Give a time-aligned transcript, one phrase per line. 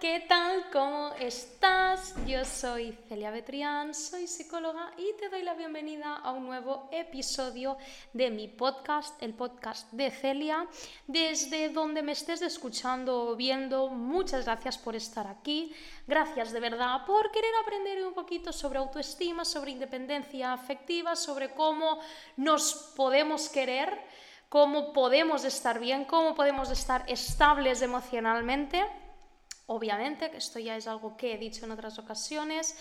[0.00, 0.70] ¿qué tal?
[0.72, 2.14] ¿Cómo estás?
[2.26, 7.76] Yo soy Celia Betrián, soy psicóloga y te doy la bienvenida a un nuevo episodio
[8.12, 10.66] de mi podcast, el podcast de Celia.
[11.06, 15.74] Desde donde me estés escuchando o viendo, muchas gracias por estar aquí.
[16.06, 22.00] Gracias de verdad por querer aprender un poquito sobre autoestima, sobre independencia afectiva, sobre cómo
[22.36, 28.84] nos podemos querer cómo podemos estar bien, cómo podemos estar estables emocionalmente.
[29.72, 32.76] Obviamente, que esto ya es algo que he dicho en otras ocasiones,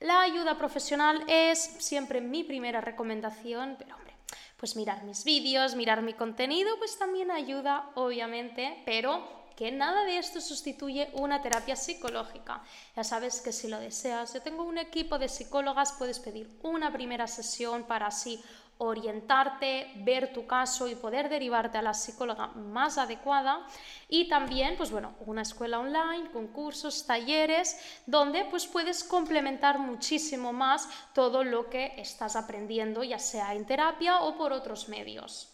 [0.00, 4.12] la ayuda profesional es siempre mi primera recomendación, pero hombre,
[4.56, 10.18] pues mirar mis vídeos, mirar mi contenido, pues también ayuda, obviamente, pero que nada de
[10.18, 12.60] esto sustituye una terapia psicológica.
[12.96, 16.92] Ya sabes que si lo deseas, yo tengo un equipo de psicólogas, puedes pedir una
[16.92, 18.42] primera sesión para así
[18.78, 23.66] orientarte, ver tu caso y poder derivarte a la psicóloga más adecuada
[24.08, 30.88] y también pues bueno, una escuela online, concursos, talleres donde pues puedes complementar muchísimo más
[31.14, 35.52] todo lo que estás aprendiendo ya sea en terapia o por otros medios.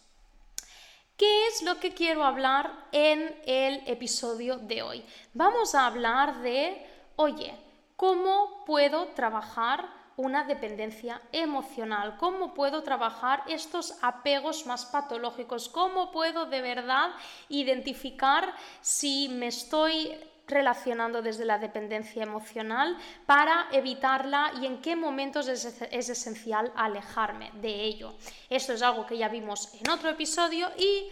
[1.17, 5.05] ¿Qué es lo que quiero hablar en el episodio de hoy?
[5.35, 7.55] Vamos a hablar de, oye,
[7.95, 16.47] ¿cómo puedo trabajar una dependencia emocional, cómo puedo trabajar estos apegos más patológicos, cómo puedo
[16.47, 17.11] de verdad
[17.49, 22.97] identificar si me estoy relacionando desde la dependencia emocional
[23.27, 28.15] para evitarla y en qué momentos es, esencial alejarme de ello.
[28.51, 31.09] Esto es algo que ya vimos en otro episodio y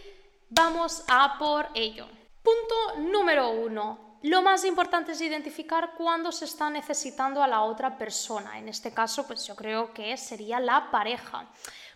[0.49, 2.07] vamos a por ello.
[2.43, 7.97] Punto número uno lo más importante es identificar cuándo se está necesitando a la otra
[7.97, 8.59] persona.
[8.59, 11.47] En este caso, pues yo creo que sería la pareja.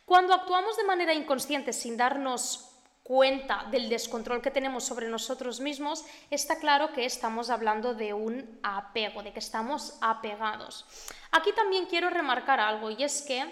[0.05, 2.71] Cuando actuamos de manera inconsciente sin darnos
[3.03, 8.59] cuenta del descontrol que tenemos sobre nosotros mismos, está claro que estamos hablando de un
[8.63, 10.85] apego, de que estamos apegados.
[11.31, 13.45] Aquí también quiero remarcar algo y es que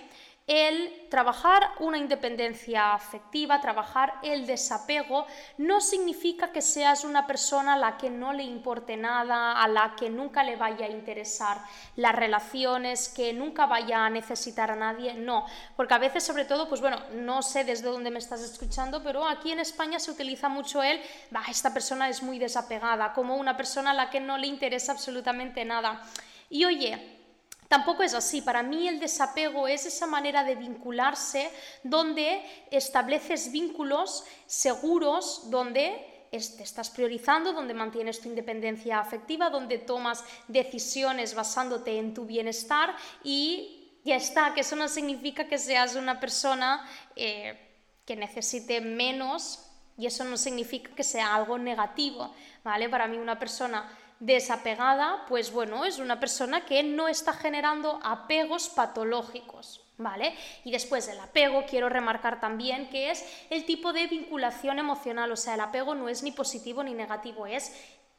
[0.45, 5.25] el trabajar una independencia afectiva, trabajar el desapego,
[5.57, 9.95] no significa que seas una persona a la que no le importe nada, a la
[9.95, 11.61] que nunca le vaya a interesar
[11.95, 15.45] las relaciones, que nunca vaya a necesitar a nadie, no,
[15.77, 19.25] porque a veces sobre todo, pues bueno, no sé desde dónde me estás escuchando, pero
[19.25, 20.99] aquí en España se utiliza mucho el,
[21.33, 24.91] va, esta persona es muy desapegada, como una persona a la que no le interesa
[24.91, 26.01] absolutamente nada.
[26.49, 27.22] Y oye,
[27.67, 28.41] Tampoco es así.
[28.41, 31.49] Para mí el desapego es esa manera de vincularse
[31.83, 32.41] donde
[32.71, 41.35] estableces vínculos seguros, donde te estás priorizando, donde mantienes tu independencia afectiva, donde tomas decisiones
[41.35, 46.85] basándote en tu bienestar y ya está, que eso no significa que seas una persona
[47.15, 47.57] eh,
[48.05, 49.59] que necesite menos
[49.97, 52.89] y eso no significa que sea algo negativo, ¿vale?
[52.89, 53.87] Para mí una persona
[54.25, 59.81] desapegada, pues bueno, es una persona que no está generando apegos patológicos.
[59.95, 60.33] ¿Vale?
[60.63, 65.35] Y después del apego quiero remarcar también que es el tipo de vinculación emocional, o
[65.35, 67.71] sea, el apego no es ni positivo ni negativo, es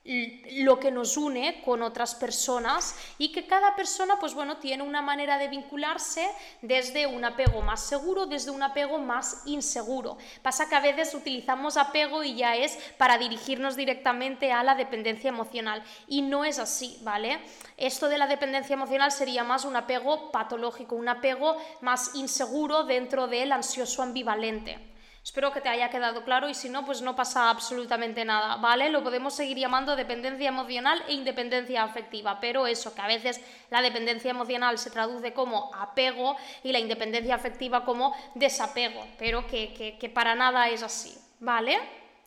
[0.05, 5.01] lo que nos une con otras personas y que cada persona pues bueno tiene una
[5.01, 6.29] manera de vincularse
[6.61, 10.19] desde un apego más seguro desde un apego más inseguro.
[10.43, 15.29] Pasa que a veces utilizamos apego y ya es para dirigirnos directamente a la dependencia
[15.29, 17.39] emocional y no es así vale
[17.77, 23.27] esto de la dependencia emocional sería más un apego patológico un apego más inseguro dentro
[23.27, 24.94] del ansioso ambivalente
[25.25, 28.91] Espero que te haya quedado claro y si no, pues no pasa absolutamente nada, ¿vale?
[28.91, 33.41] Lo podemos seguir llamando dependencia emocional e independencia afectiva, pero eso, que a veces
[33.71, 39.97] la dependencia emocional se traduce como apego y la independencia afectiva como desapego, pero que,
[39.99, 41.81] que para nada es así, ¿vale?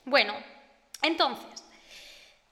[0.04, 0.34] Bueno,
[1.04, 1.64] entonces,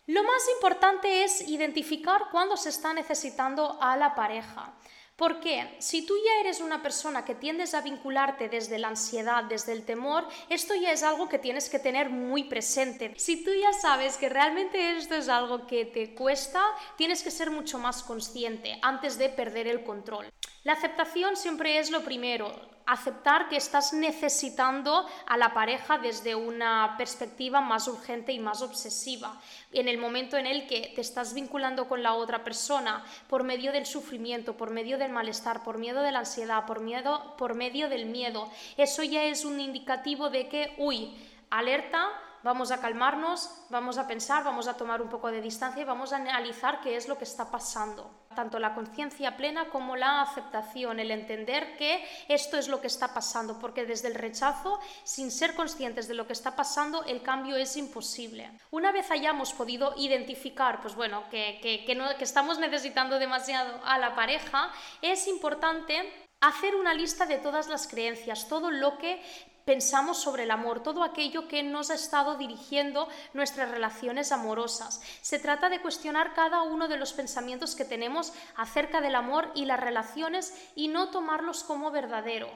[0.05, 4.75] lo más importante es identificar cuándo se está necesitando a la pareja.
[5.15, 9.71] Porque si tú ya eres una persona que tiendes a vincularte desde la ansiedad, desde
[9.71, 13.13] el temor, esto ya es algo que tienes que tener muy presente.
[13.15, 16.61] Si tú ya sabes que realmente esto es algo que te cuesta,
[16.97, 20.29] tienes que ser mucho más consciente antes de perder el control.
[20.63, 26.95] La aceptación siempre es lo primero, aceptar que estás necesitando a la pareja desde una
[26.97, 29.39] perspectiva más urgente y más obsesiva.
[29.71, 33.71] En el momento en el que te estás vinculando con la otra persona por medio
[33.71, 37.89] del sufrimiento, por medio del malestar, por miedo de la ansiedad, por, miedo, por medio
[37.89, 41.15] del miedo, eso ya es un indicativo de que, uy,
[41.49, 42.07] alerta,
[42.45, 46.13] vamos a calmarnos, vamos a pensar, vamos a tomar un poco de distancia y vamos
[46.13, 48.27] a analizar qué es lo que está pasando.
[48.35, 53.15] Tanto la conciencia plena como la aceptación, el entender que esto es lo que está
[53.15, 57.55] pasando, porque desde el rechazo, sin ser conscientes de lo que está pasando, el cambio
[57.55, 58.51] es imposible.
[58.69, 64.13] Una vez hayamos podido identificar, pues bueno, que, que, que estamos necesitando demasiado a la
[64.13, 64.71] pareja,
[65.01, 69.19] es importante hacer una lista de todas las creencias, todo lo que
[69.65, 75.01] pensamos sobre el amor, todo aquello que nos ha estado dirigiendo nuestras relaciones amorosas.
[75.21, 79.65] Se trata de cuestionar cada uno de los pensamientos que tenemos acerca del amor y
[79.65, 82.47] las relaciones y no tomarlos como verdadero.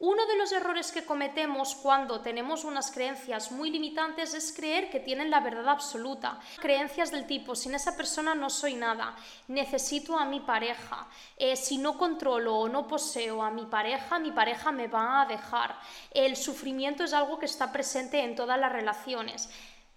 [0.00, 5.00] Uno de los errores que cometemos cuando tenemos unas creencias muy limitantes es creer que
[5.00, 6.38] tienen la verdad absoluta.
[6.60, 9.16] Creencias del tipo, sin esa persona no soy nada,
[9.48, 14.30] necesito a mi pareja, eh, si no controlo o no poseo a mi pareja, mi
[14.30, 15.76] pareja me va a dejar.
[16.12, 19.50] El sufrimiento es algo que está presente en todas las relaciones.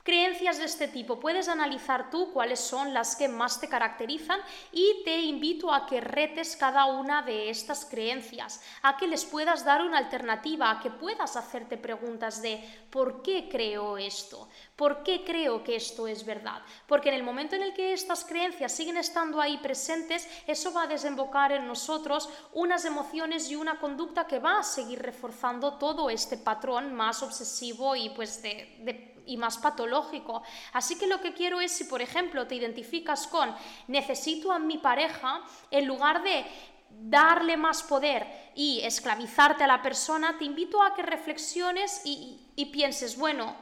[0.03, 4.39] Creencias de este tipo, puedes analizar tú cuáles son las que más te caracterizan
[4.71, 9.63] y te invito a que retes cada una de estas creencias, a que les puedas
[9.63, 14.49] dar una alternativa, a que puedas hacerte preguntas de ¿por qué creo esto?
[14.75, 16.63] ¿Por qué creo que esto es verdad?
[16.87, 20.83] Porque en el momento en el que estas creencias siguen estando ahí presentes, eso va
[20.83, 26.09] a desembocar en nosotros unas emociones y una conducta que va a seguir reforzando todo
[26.09, 30.43] este patrón más obsesivo y pues de, y más patológico.
[30.73, 33.53] Así que lo que quiero es, si por ejemplo te identificas con
[33.87, 36.45] necesito a mi pareja, en lugar de
[36.89, 42.65] darle más poder y esclavizarte a la persona, te invito a que reflexiones y, y
[42.65, 43.55] pienses, bueno,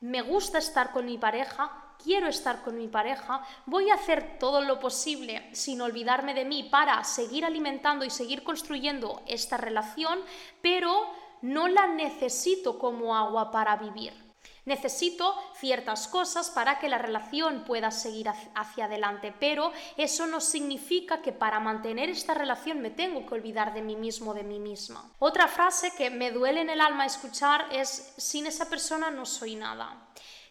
[0.00, 4.60] me gusta estar con mi pareja, quiero estar con mi pareja, voy a hacer todo
[4.60, 10.20] lo posible sin olvidarme de mí para seguir alimentando y seguir construyendo esta relación,
[10.60, 11.10] pero
[11.42, 14.25] no la necesito como agua para vivir.
[14.66, 21.22] Necesito ciertas cosas para que la relación pueda seguir hacia adelante, pero eso no significa
[21.22, 25.08] que para mantener esta relación me tengo que olvidar de mí mismo, de mí misma.
[25.20, 29.54] Otra frase que me duele en el alma escuchar es, sin esa persona no soy
[29.54, 30.08] nada.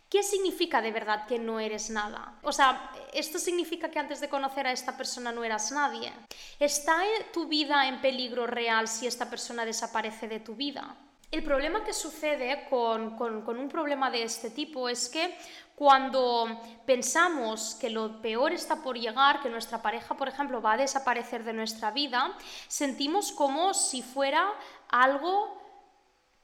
[0.09, 2.39] ¿Qué significa de verdad que no eres nada?
[2.43, 6.13] O sea, esto significa que antes de conocer a esta persona no eras nadie.
[6.57, 7.01] ¿Está
[7.33, 10.95] tu vida en peligro real si esta persona desaparece de tu vida?
[11.31, 15.37] El problema que sucede con, un problema de este tipo es que
[15.75, 20.77] cuando pensamos que lo peor está por llegar, que nuestra pareja, por ejemplo, va a
[20.77, 22.37] desaparecer de nuestra vida,
[22.67, 24.53] sentimos como si fuera
[24.87, 25.61] algo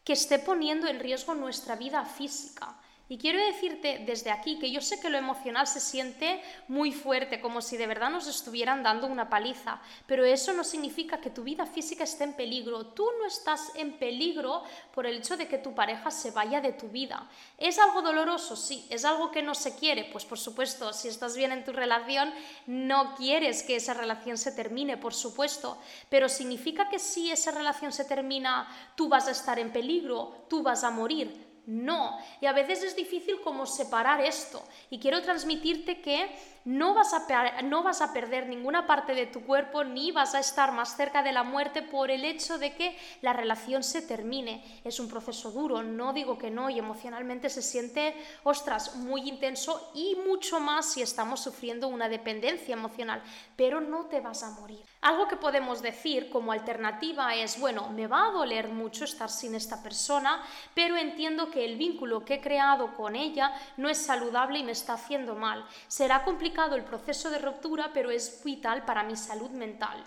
[0.04, 2.76] que esté poniendo en riesgo nuestra vida física.
[3.12, 7.42] Y quiero decirte desde aquí que yo sé que lo emocional se siente muy fuerte,
[7.42, 11.44] como si de verdad nos estuvieran dando una paliza, pero eso no significa que tu
[11.44, 12.86] vida física esté en peligro.
[12.86, 14.64] Tú no estás en peligro
[14.94, 17.30] por el hecho de que tu pareja se vaya de tu vida.
[17.58, 18.56] ¿Es algo doloroso?
[18.56, 18.88] Sí.
[18.90, 20.06] ¿Es algo que no se quiere?
[20.06, 22.34] Pues por supuesto, si estás bien en tu relación,
[22.66, 25.78] no quieres que esa relación se termine, por supuesto.
[26.08, 30.64] Pero significa que si esa relación se termina, tú vas a estar en peligro, tú
[30.64, 31.51] vas a morir.
[31.68, 34.64] No, y a veces es difícil como separar esto.
[34.90, 36.30] Y quiero transmitirte que
[36.66, 40.40] no vas, a, no vas a perder ninguna parte de tu cuerpo ni vas a
[40.40, 44.82] estar más cerca de la muerte por el hecho de que la relación se termine.
[44.84, 49.92] Es un proceso duro, no digo que no, y emocionalmente se siente, ostras, muy intenso
[49.96, 53.22] y mucho más si estamos sufriendo una dependencia emocional,
[53.56, 54.82] pero no te vas a morir.
[55.02, 59.56] Algo que podemos decir como alternativa es, bueno, me va a doler mucho estar sin
[59.56, 60.44] esta persona,
[60.76, 64.72] pero entiendo que el vínculo que he creado con ella no es saludable y me
[64.72, 65.64] está haciendo mal.
[65.88, 70.04] Será complicado el proceso de ruptura, pero es vital para mi salud mental.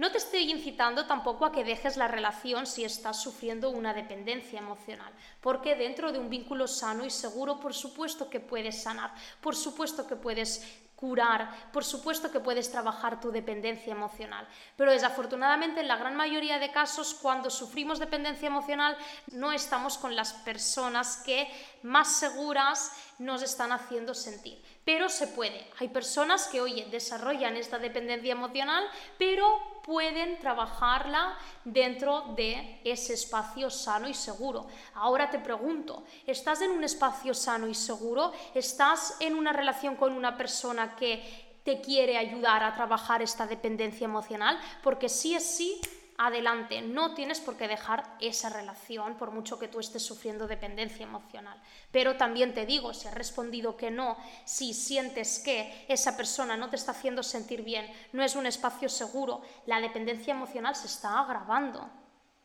[0.00, 4.58] No te estoy incitando tampoco a que dejes la relación si estás sufriendo una dependencia
[4.58, 9.54] emocional, porque dentro de un vínculo sano y seguro, por supuesto que puedes sanar, por
[9.54, 10.66] supuesto que puedes
[11.00, 16.58] curar, por supuesto que puedes trabajar tu dependencia emocional, pero desafortunadamente en la gran mayoría
[16.58, 18.96] de casos cuando sufrimos dependencia emocional
[19.32, 21.48] no estamos con las personas que
[21.82, 24.62] más seguras nos están haciendo sentir.
[24.84, 25.66] Pero se puede.
[25.78, 28.84] Hay personas que, oye, desarrollan esta dependencia emocional,
[29.18, 34.66] pero pueden trabajarla dentro de ese espacio sano y seguro.
[34.94, 38.32] Ahora te pregunto, ¿estás en un espacio sano y seguro?
[38.54, 44.06] ¿Estás en una relación con una persona que te quiere ayudar a trabajar esta dependencia
[44.06, 44.58] emocional?
[44.82, 45.80] Porque si es sí,
[46.20, 51.04] adelante, no tienes por qué dejar esa relación por mucho que tú estés sufriendo dependencia
[51.04, 51.58] emocional.
[51.90, 56.68] Pero también te digo, si has respondido que no, si sientes que esa persona no
[56.68, 61.20] te está haciendo sentir bien, no es un espacio seguro, la dependencia emocional se está
[61.20, 61.88] agravando.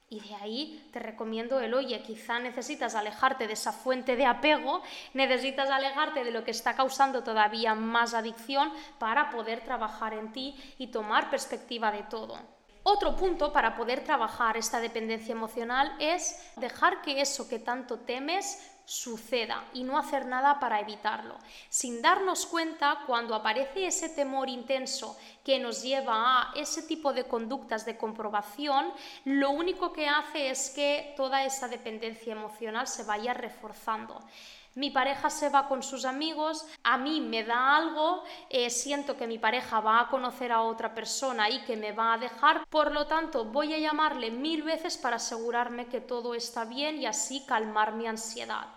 [0.07, 4.83] Y de ahí te recomiendo el, oye, quizá necesitas alejarte de esa fuente de apego,
[5.13, 10.55] necesitas alejarte de lo que está causando todavía más adicción para poder trabajar en ti
[10.77, 12.54] y tomar perspectiva de todo.
[12.87, 18.59] Otro punto para poder trabajar esta dependencia emocional es dejar que eso que tanto temes
[18.85, 21.35] suceda y no hacer nada para evitarlo.
[21.67, 27.23] Sin darnos cuenta, cuando aparece ese temor intenso que nos lleva a ese tipo de
[27.23, 33.33] conductas de comprobación, lo único que hace es que toda esa dependencia emocional se vaya
[33.33, 34.21] reforzando
[34.75, 39.25] mi pareja se va con sus amigos, a mí me da algo, eh, siento que
[39.25, 42.91] mi pareja va a conocer a otra persona y que me va a dejar, por
[42.91, 47.45] lo tanto voy a llamarle mil veces para asegurarme que todo está bien y así
[47.45, 48.67] calmar mi ansiedad.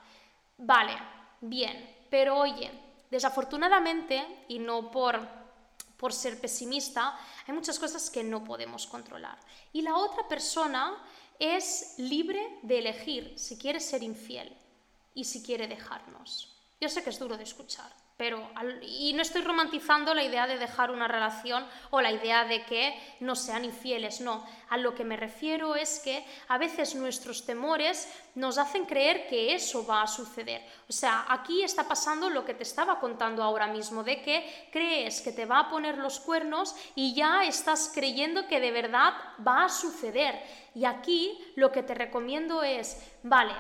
[0.56, 0.96] Vale,
[1.40, 2.70] bien, pero oye,
[3.10, 5.20] desafortunadamente, y no por,
[5.96, 9.36] por ser pesimista, hay muchas cosas que no podemos controlar.
[9.72, 10.96] Y la otra persona
[11.40, 14.56] es libre de elegir si quiere ser infiel
[15.14, 16.54] y si quiere dejarnos.
[16.80, 18.50] Yo sé que es duro de escuchar, pero
[18.82, 22.96] y no estoy romantizando la idea de dejar una relación o la idea de que
[23.18, 24.44] no sean infieles, no.
[24.70, 29.54] A lo que me refiero es que a veces nuestros temores nos hacen creer que
[29.54, 30.64] eso va a suceder.
[30.88, 35.20] O sea, aquí está pasando lo que te estaba contando ahora mismo, de que crees
[35.20, 39.64] que te va a poner los cuernos y ya estás creyendo que de verdad va
[39.64, 40.40] a suceder.
[40.76, 43.54] Y aquí lo que te recomiendo es, vale,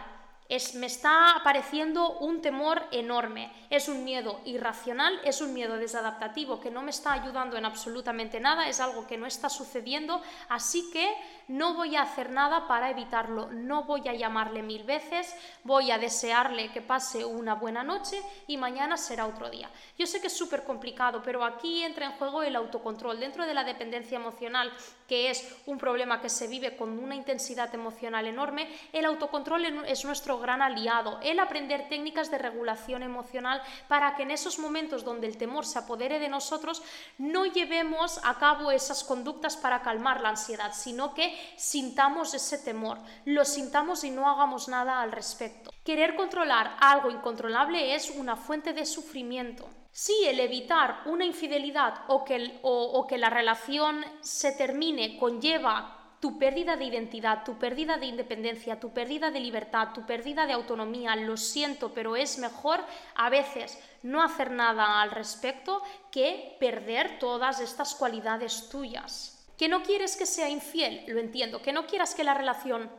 [0.74, 6.70] me está apareciendo un temor enorme, es un miedo irracional, es un miedo desadaptativo que
[6.70, 11.14] no me está ayudando en absolutamente nada, es algo que no está sucediendo, así que
[11.48, 15.98] no voy a hacer nada para evitarlo, no voy a llamarle mil veces, voy a
[15.98, 19.68] desearle que pase una buena noche y mañana será otro día.
[19.98, 23.20] Yo sé que es súper complicado, pero aquí entra en juego el autocontrol.
[23.20, 24.72] Dentro de la dependencia emocional,
[25.06, 30.04] que es un problema que se vive con una intensidad emocional enorme, el autocontrol es
[30.04, 35.26] nuestro gran aliado, el aprender técnicas de regulación emocional para que en esos momentos donde
[35.26, 36.82] el temor se apodere de nosotros
[37.18, 42.98] no llevemos a cabo esas conductas para calmar la ansiedad, sino que sintamos ese temor,
[43.24, 45.70] lo sintamos y no hagamos nada al respecto.
[45.84, 49.68] Querer controlar algo incontrolable es una fuente de sufrimiento.
[49.90, 56.38] Si el evitar una infidelidad o que, o que la relación se termine conlleva tu
[56.38, 61.14] pérdida de identidad, tu pérdida de independencia, tu pérdida de libertad, tu pérdida de autonomía,
[61.14, 62.80] lo siento, pero es mejor
[63.14, 69.46] a veces no hacer nada al respecto que perder todas estas cualidades tuyas.
[69.56, 71.62] Que no quieres que sea infiel, lo entiendo.
[71.62, 72.90] Que no quieras que la relación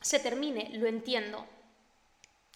[0.00, 1.46] se termine, lo entiendo.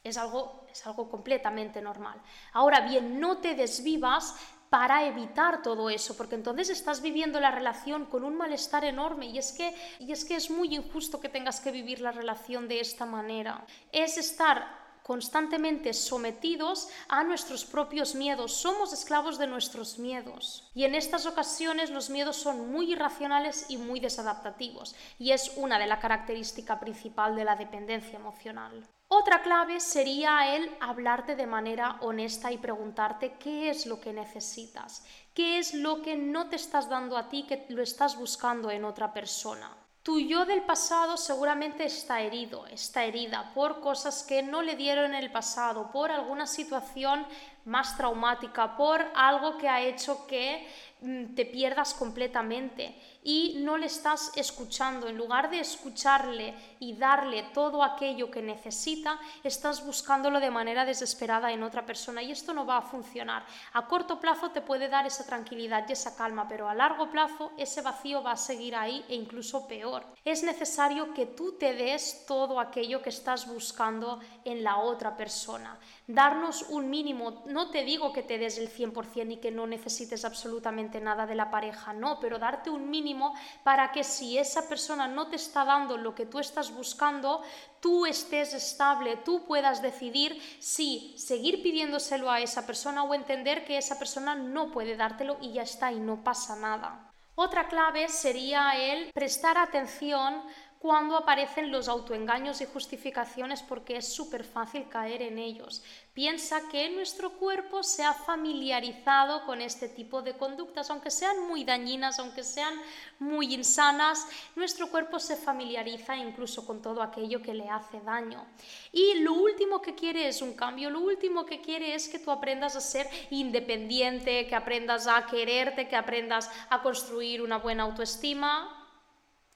[0.02, 2.20] Es algo, es algo completamente normal.
[2.52, 4.36] Ahora bien, no te desvivas
[4.72, 9.36] para evitar todo eso, porque entonces estás viviendo la relación con un malestar enorme y
[9.36, 12.80] es que y es que es muy injusto que tengas que vivir la relación de
[12.80, 13.66] esta manera.
[13.92, 14.56] Es estar
[15.02, 20.70] constantemente sometidos a nuestros propios miedos, somos esclavos de nuestros miedos.
[20.74, 25.78] Y en estas ocasiones los miedos son muy irracionales y muy desadaptativos, y es una
[25.78, 28.88] de las características principal de la dependencia emocional.
[29.14, 35.04] Otra clave sería el hablarte de manera honesta y preguntarte qué es lo que necesitas,
[35.34, 38.86] qué es lo que no te estás dando a ti que lo estás buscando en
[38.86, 39.76] otra persona.
[40.02, 45.12] Tu yo del pasado seguramente está herido, está herida por cosas que no le dieron
[45.12, 47.26] en el pasado, por alguna situación
[47.64, 50.66] más traumática, por algo que ha hecho que
[51.00, 55.08] mm, te pierdas completamente y no le estás escuchando.
[55.08, 61.52] En lugar de escucharle y darle todo aquello que necesita, estás buscándolo de manera desesperada
[61.52, 63.44] en otra persona y esto no va a funcionar.
[63.74, 67.52] A corto plazo te puede dar esa tranquilidad y esa calma, pero a largo plazo
[67.56, 70.04] ese vacío va a seguir ahí e incluso peor.
[70.24, 75.78] Es necesario que tú te des todo aquello que estás buscando en la otra persona.
[76.12, 80.26] Darnos un mínimo, no te digo que te des el 100% y que no necesites
[80.26, 85.08] absolutamente nada de la pareja, no, pero darte un mínimo para que si esa persona
[85.08, 87.40] no te está dando lo que tú estás buscando,
[87.80, 93.78] tú estés estable, tú puedas decidir si seguir pidiéndoselo a esa persona o entender que
[93.78, 97.10] esa persona no puede dártelo y ya está y no pasa nada.
[97.34, 100.42] Otra clave sería el prestar atención
[100.82, 105.84] cuando aparecen los autoengaños y justificaciones porque es súper fácil caer en ellos.
[106.12, 111.62] Piensa que nuestro cuerpo se ha familiarizado con este tipo de conductas, aunque sean muy
[111.62, 112.74] dañinas, aunque sean
[113.20, 118.44] muy insanas, nuestro cuerpo se familiariza incluso con todo aquello que le hace daño.
[118.90, 122.32] Y lo último que quiere es un cambio, lo último que quiere es que tú
[122.32, 128.80] aprendas a ser independiente, que aprendas a quererte, que aprendas a construir una buena autoestima.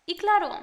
[0.09, 0.56] Y claro,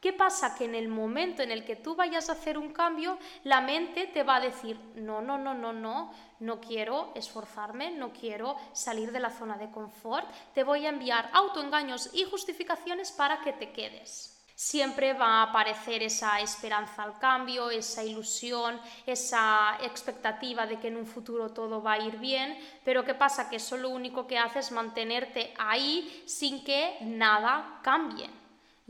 [0.00, 0.54] ¿Qué pasa?
[0.54, 4.06] Que en el momento en el que tú vayas a hacer un cambio, la mente
[4.06, 9.10] te va a decir, no, no, no, no, no, no quiero esforzarme, no quiero salir
[9.10, 13.72] de la zona de confort, te voy a enviar autoengaños y justificaciones para que te
[13.72, 20.88] quedes siempre va a aparecer esa esperanza al cambio, esa ilusión, esa expectativa de que
[20.88, 23.48] en un futuro todo va a ir bien, pero ¿qué pasa?
[23.48, 28.28] Que eso lo único que hace es mantenerte ahí sin que nada cambie.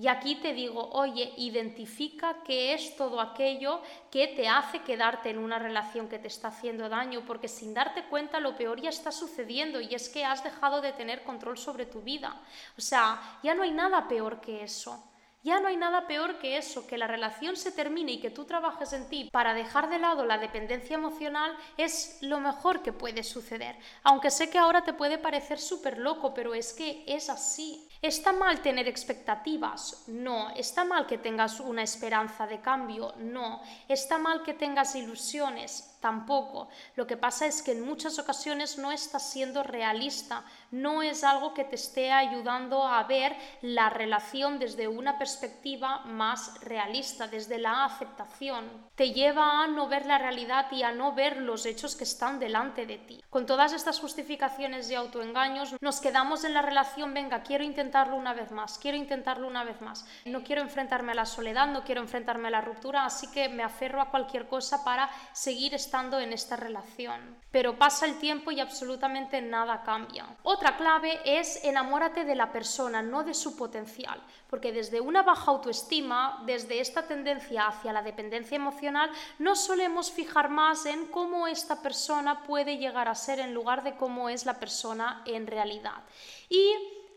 [0.01, 5.39] Y aquí te digo, oye, identifica qué es todo aquello que te hace quedarte en
[5.39, 9.11] una relación que te está haciendo daño, porque sin darte cuenta lo peor ya está
[9.11, 12.41] sucediendo y es que has dejado de tener control sobre tu vida.
[12.77, 15.03] O sea, ya no hay nada peor que eso.
[15.43, 18.45] Ya no hay nada peor que eso, que la relación se termine y que tú
[18.45, 23.25] trabajes en ti para dejar de lado la dependencia emocional es lo mejor que puede
[23.25, 23.77] suceder.
[24.05, 27.88] Aunque sé que ahora te puede parecer súper loco, pero es que es así.
[28.01, 30.05] ¿Está mal tener expectativas?
[30.07, 30.51] No.
[30.51, 33.13] ¿Está mal que tengas una esperanza de cambio?
[33.19, 33.61] No.
[33.89, 35.88] ¿Está mal que tengas ilusiones?
[36.01, 36.69] Tampoco.
[36.95, 41.55] Lo que pasa es que en muchas ocasiones no estás siendo realista, no es algo
[41.55, 47.85] que te esté ayudando a ver la relación desde una perspectiva más realista, desde la
[47.85, 48.89] aceptación.
[48.95, 52.39] Te lleva a no ver la realidad y a no ver los hechos que están
[52.39, 53.25] delante de ti.
[53.29, 58.35] Con todas estas justificaciones y autoengaños nos quedamos en la relación, venga, quiero intentarlo una
[58.35, 60.07] vez más, quiero intentarlo una vez más.
[60.25, 63.63] No quiero enfrentarme a la soledad, no quiero enfrentarme a la ruptura, así que me
[63.63, 67.39] aferro a cualquier cosa para seguir estando en esta relación.
[67.51, 70.27] Pero pasa el tiempo y absolutamente nada cambia.
[70.43, 75.51] Otra clave es enamórate de la persona, no de su potencial, porque desde una baja
[75.51, 81.81] autoestima, desde esta tendencia hacia la dependencia emocional, no solemos fijar más en cómo esta
[81.81, 86.03] persona puede llegar a ser en lugar de cómo es la persona en realidad.
[86.51, 86.71] Y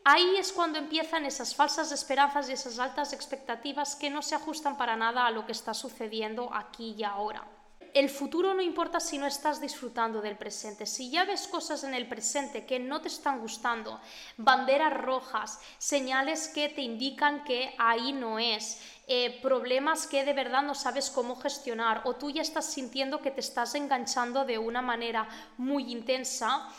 [0.05, 4.77] ahí es cuando empiezan esas falsas esperanzas y esas altas expectativas que no se ajustan
[4.77, 7.45] para nada a lo que está sucediendo aquí y ahora
[7.93, 10.85] el futuro no importa si no estás disfrutando del presente.
[10.85, 13.99] Si ya ves cosas en el presente que no te están gustando,
[14.37, 20.63] banderas rojas, señales que te indican que ahí no es, eh, problemas que de verdad
[20.63, 24.81] no sabes cómo gestionar o tú ya estás sintiendo que te estás enganchando de una
[24.81, 26.69] manera muy intensa,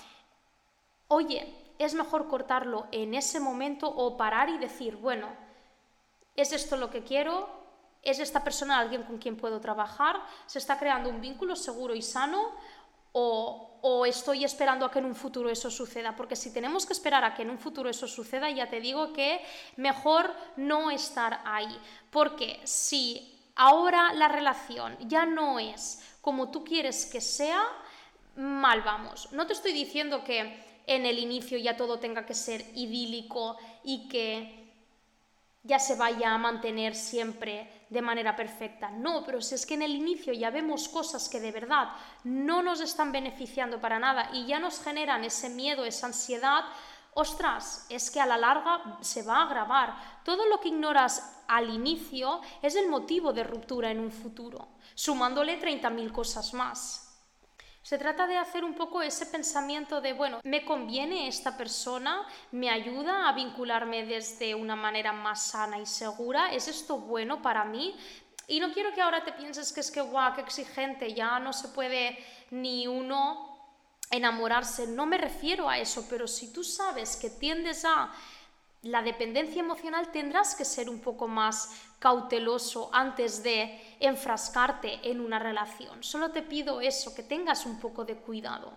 [1.09, 5.29] oye, es mejor cortarlo en ese momento o parar y decir, bueno,
[6.37, 7.62] ¿es esto lo que quiero?
[8.03, 10.21] ¿Es esta persona alguien con quien puedo trabajar?
[10.47, 12.51] ¿Se está creando un vínculo seguro y sano?
[13.13, 16.17] O, estoy esperando a que en un futuro eso suceda?
[16.17, 19.13] Porque si tenemos que esperar a que en un futuro eso suceda, ya te digo
[19.13, 19.41] que
[19.77, 21.79] mejor no estar ahí.
[22.11, 27.63] Porque si ahora la relación ya no es como tú quieres que sea,
[28.37, 29.31] mal vamos.
[29.33, 34.09] No te estoy diciendo que en el inicio ya todo tenga que ser idílico y
[34.09, 34.62] que
[35.65, 38.91] ya se vaya a mantener siempre de manera perfecta.
[38.91, 41.89] No, pero si es que en el inicio ya vemos cosas que de verdad
[42.25, 46.65] no nos están beneficiando para nada y ya nos generan ese miedo, esa ansiedad,
[47.15, 49.95] ostras, es que a la larga se va a agravar.
[50.25, 55.61] Todo lo que ignoras al inicio es el motivo de ruptura en un futuro, sumándole
[55.61, 57.02] 30.000 cosas más.
[57.83, 62.25] Se trata de hacer un poco ese pensamiento de, bueno, ¿me conviene esta persona?
[62.53, 66.53] ¿Me ayuda a vincularme desde una manera más sana y segura?
[66.53, 67.97] ¿Es esto bueno para mí?
[68.47, 71.53] Y no quiero que ahora te pienses que es que, guau, qué exigente, ya no
[71.53, 72.19] se puede
[72.53, 73.59] ni uno
[74.13, 74.87] enamorarse.
[74.87, 78.13] No me refiero a eso, pero si tú sabes que tiendes a
[78.83, 81.71] la dependencia emocional, tendrás que ser un poco más
[82.03, 86.03] cauteloso antes de enfrascarte en una relación.
[86.03, 88.73] Solo te pido eso, que tengas un poco de cuidado.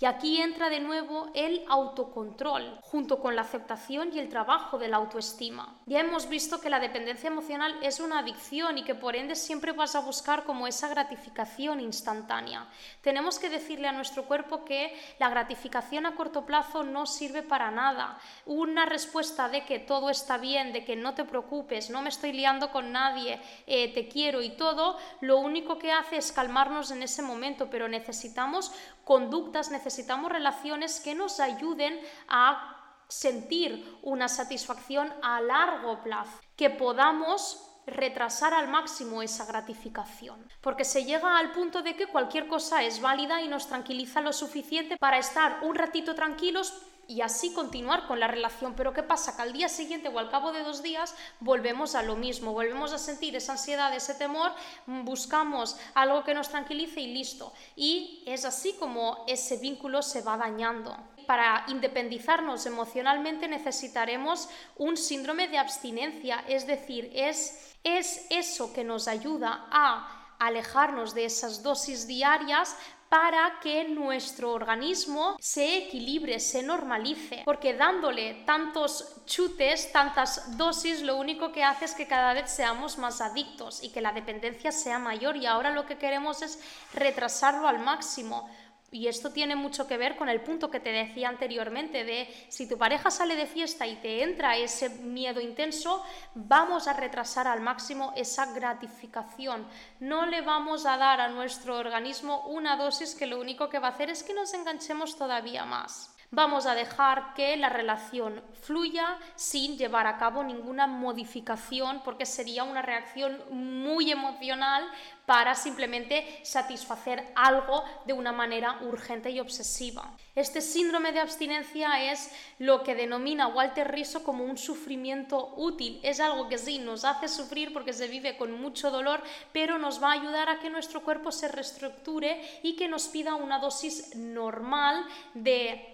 [0.00, 4.88] Y aquí entra de nuevo el autocontrol, junto con la aceptación y el trabajo de
[4.88, 5.78] la autoestima.
[5.86, 9.72] Ya hemos visto que la dependencia emocional es una adicción y que por ende siempre
[9.72, 12.66] vas a buscar como esa gratificación instantánea.
[13.02, 17.70] Tenemos que decirle a nuestro cuerpo que la gratificación a corto plazo no sirve para
[17.70, 18.18] nada.
[18.46, 22.32] Una respuesta de que todo está bien, de que no te preocupes, no me estoy
[22.32, 27.02] liando con nadie, eh, te quiero y todo, lo único que hace es calmarnos en
[27.02, 28.72] ese momento, pero necesitamos
[29.04, 37.73] conductas, necesitamos relaciones que nos ayuden a sentir una satisfacción a largo plazo, que podamos
[37.86, 43.00] retrasar al máximo esa gratificación, porque se llega al punto de que cualquier cosa es
[43.00, 46.74] válida y nos tranquiliza lo suficiente para estar un ratito tranquilos
[47.06, 48.74] y así continuar con la relación.
[48.74, 49.36] Pero ¿qué pasa?
[49.36, 52.92] Que al día siguiente o al cabo de dos días volvemos a lo mismo, volvemos
[52.92, 54.52] a sentir esa ansiedad, ese temor,
[54.86, 57.52] buscamos algo que nos tranquilice y listo.
[57.76, 60.96] Y es así como ese vínculo se va dañando.
[61.26, 69.06] para independizarnos emocionalmente necesitaremos un síndrome de abstinencia, es decir, es, es eso que nos
[69.06, 72.76] ayuda a alejarnos de esas dosis diarias
[73.08, 81.16] para que nuestro organismo se equilibre, se normalice, porque dándole tantos chutes, tantas dosis, lo
[81.16, 84.98] único que hace es que cada vez seamos más adictos y que la dependencia sea
[84.98, 86.58] mayor y ahora lo que queremos es
[86.92, 88.50] retrasarlo al máximo.
[88.94, 92.68] Y esto tiene mucho que ver con el punto que te decía anteriormente de si
[92.68, 96.04] tu pareja sale de fiesta y te entra ese miedo intenso,
[96.36, 99.66] vamos a retrasar al máximo esa gratificación.
[99.98, 103.88] No le vamos a dar a nuestro organismo una dosis que lo único que va
[103.88, 106.13] a hacer es que nos enganchemos todavía más.
[106.34, 112.64] Vamos a dejar que la relación fluya sin llevar a cabo ninguna modificación porque sería
[112.64, 114.84] una reacción muy emocional
[115.26, 120.10] para simplemente satisfacer algo de una manera urgente y obsesiva.
[120.34, 126.00] Este síndrome de abstinencia es lo que denomina Walter Riso como un sufrimiento útil.
[126.02, 130.02] Es algo que sí nos hace sufrir porque se vive con mucho dolor, pero nos
[130.02, 134.16] va a ayudar a que nuestro cuerpo se reestructure y que nos pida una dosis
[134.16, 135.93] normal de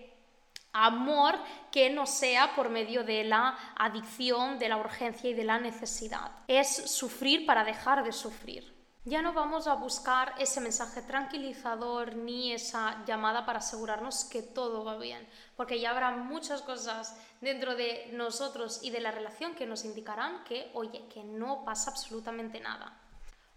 [0.73, 1.35] amor
[1.71, 6.31] que no sea por medio de la adicción, de la urgencia y de la necesidad.
[6.49, 8.81] Es sufrir para dejar de sufrir.
[9.07, 14.85] Ya no vamos a buscar ese mensaje tranquilizador ni esa llamada para asegurarnos que todo
[14.85, 19.67] va bien, porque ya habrá muchas cosas dentro de nosotros y de la relación que
[19.67, 22.95] nos indicarán que, oye, que no pasa absolutamente nada.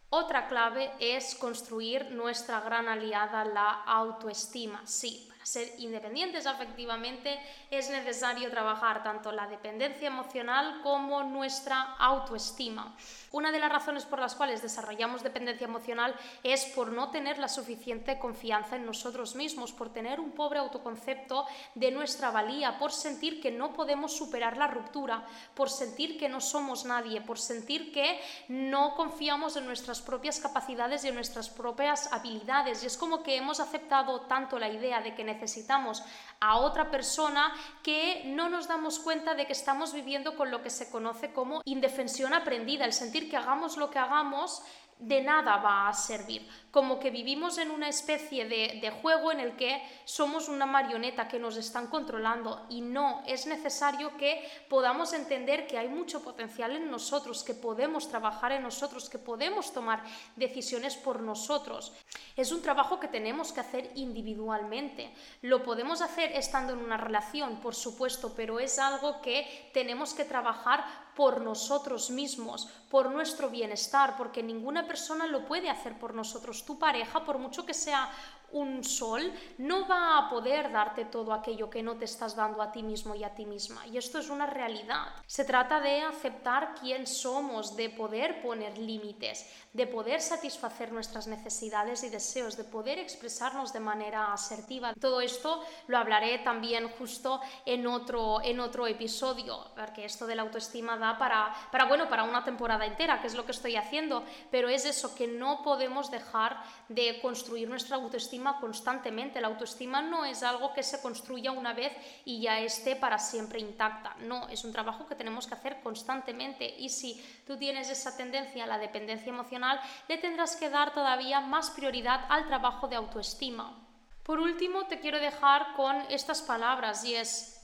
[0.09, 4.81] Otra clave es construir nuestra gran aliada, la autoestima.
[4.85, 12.95] Sí, ser independientes afectivamente es necesario trabajar tanto la dependencia emocional como nuestra autoestima.
[13.31, 17.47] Una de las razones por las cuales desarrollamos dependencia emocional es por no tener la
[17.47, 23.41] suficiente confianza en nosotros mismos, por tener un pobre autoconcepto de nuestra valía, por sentir
[23.41, 28.19] que no podemos superar la ruptura, por sentir que no somos nadie, por sentir que
[28.47, 32.83] no confiamos en nuestras propias capacidades y en nuestras propias habilidades.
[32.83, 36.03] Y es como que hemos aceptado tanto la idea de que necesitamos
[36.39, 40.69] a otra persona que no nos damos cuenta de que estamos viviendo con lo que
[40.69, 44.61] se conoce como indefensión aprendida, el sentir que hagamos lo que hagamos
[44.99, 49.55] de nada va a servir como que vivimos en una especie de, juego en el
[49.55, 55.67] que somos una marioneta que nos están controlando y no, es necesario que podamos entender
[55.67, 60.03] que hay mucho potencial en nosotros, que podemos trabajar en nosotros, que podemos tomar
[60.35, 61.93] decisiones por nosotros.
[62.35, 65.13] Es un trabajo que tenemos que hacer individualmente.
[65.43, 70.25] Lo podemos hacer estando en una relación, por supuesto, pero es algo que tenemos que
[70.25, 70.83] trabajar
[71.15, 76.77] por nosotros mismos, por nuestro bienestar, porque ninguna persona lo puede hacer por nosotros tu
[76.77, 78.09] pareja, por mucho que sea
[78.53, 82.71] un sol, no va a poder darte todo aquello que no te estás dando a
[82.71, 83.85] ti mismo y a ti misma.
[83.87, 85.07] Y esto es una realidad.
[85.27, 92.03] Se trata de aceptar quién somos, de poder poner límites, de poder satisfacer nuestras necesidades
[92.03, 94.93] y deseos, de poder expresarnos de manera asertiva.
[94.99, 100.43] Todo esto lo hablaré también justo en otro, en otro episodio, porque esto de la
[100.43, 104.23] autoestima da para, para, bueno, para una temporada entera, que es lo que estoy haciendo,
[104.51, 109.41] pero es eso, que no podemos dejar de construir nuestra autoestima constantemente.
[109.41, 111.93] La autoestima no es algo que se construya una vez
[112.25, 114.15] y ya esté para siempre intacta.
[114.19, 116.75] No, es un trabajo que tenemos que hacer constantemente.
[116.77, 121.39] Y si tú tienes esa tendencia a la dependencia emocional, le tendrás que dar todavía
[121.41, 123.79] más prioridad al trabajo de autoestima.
[124.23, 127.61] Por último, te quiero dejar con estas palabras y es,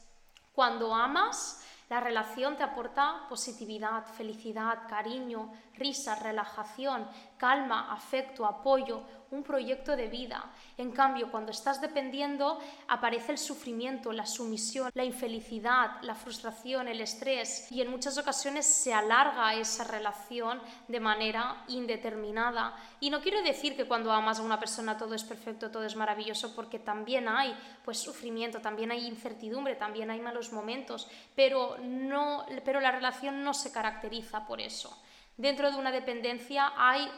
[0.53, 7.07] cuando amas, la relación te aporta positividad, felicidad, cariño, risa, relajación,
[7.39, 10.51] calma, afecto, apoyo, un proyecto de vida.
[10.77, 17.01] En cambio, cuando estás dependiendo, aparece el sufrimiento, la sumisión, la infelicidad, la frustración, el
[17.01, 22.75] estrés y en muchas ocasiones se alarga esa relación de manera indeterminada.
[22.99, 25.95] Y no quiero decir que cuando amas a una persona todo es perfecto, todo es
[25.95, 32.45] maravilloso, porque también hay pues sufrimiento, también hay incertidumbre, también hay malos momentos, pero no
[32.65, 34.97] pero la relación no se caracteriza por eso.
[35.39, 37.09] Dentro de una dependencia hay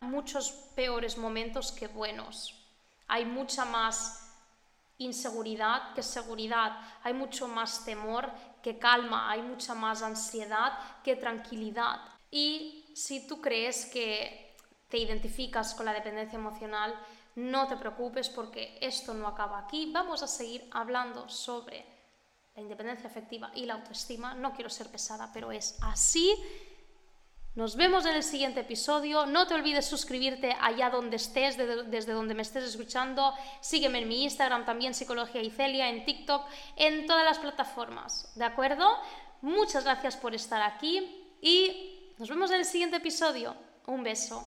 [0.00, 2.52] muchos peores momentos que buenos.
[3.06, 4.34] Hay mucha más
[4.98, 8.32] inseguridad que seguridad, hay mucho más temor
[8.64, 12.00] que calma, hay mucha más ansiedad que tranquilidad.
[12.32, 14.56] Y si tú crees que
[14.88, 16.98] te identificas con la dependencia emocional,
[17.36, 19.92] no te preocupes porque esto no acaba aquí.
[19.92, 21.86] Vamos a seguir hablando sobre
[22.56, 24.34] la independencia afectiva y la autoestima.
[24.34, 26.34] No quiero ser pesada, pero es así
[27.58, 29.26] Nos vemos en el siguiente episodio.
[29.26, 33.34] No te olvides suscribirte allá donde estés, desde donde me estés escuchando.
[33.60, 38.30] Sígueme en mi Instagram también, Psicología y Celia, en TikTok, en todas las plataformas.
[38.36, 38.86] ¿De acuerdo?
[39.42, 41.04] Muchas gracias por estar aquí
[41.42, 43.56] y nos vemos en el siguiente episodio.
[43.86, 44.46] Un beso.